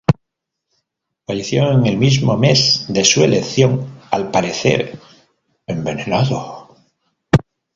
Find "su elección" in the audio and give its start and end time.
3.05-3.99